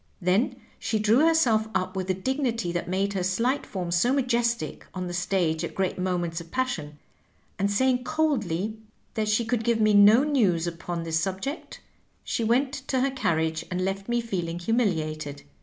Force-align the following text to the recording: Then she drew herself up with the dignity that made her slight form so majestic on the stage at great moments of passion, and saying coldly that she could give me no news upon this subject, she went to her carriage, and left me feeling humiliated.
Then 0.19 0.55
she 0.79 0.97
drew 0.97 1.19
herself 1.27 1.67
up 1.75 1.95
with 1.95 2.07
the 2.07 2.15
dignity 2.15 2.71
that 2.71 2.89
made 2.89 3.13
her 3.13 3.21
slight 3.21 3.67
form 3.67 3.91
so 3.91 4.11
majestic 4.11 4.83
on 4.95 5.05
the 5.05 5.13
stage 5.13 5.63
at 5.63 5.75
great 5.75 5.99
moments 5.99 6.41
of 6.41 6.49
passion, 6.49 6.97
and 7.59 7.69
saying 7.69 8.03
coldly 8.03 8.79
that 9.13 9.27
she 9.29 9.45
could 9.45 9.63
give 9.63 9.79
me 9.79 9.93
no 9.93 10.23
news 10.23 10.65
upon 10.65 11.03
this 11.03 11.19
subject, 11.19 11.81
she 12.23 12.43
went 12.43 12.73
to 12.73 13.01
her 13.01 13.11
carriage, 13.11 13.63
and 13.69 13.85
left 13.85 14.09
me 14.09 14.21
feeling 14.21 14.57
humiliated. 14.57 15.43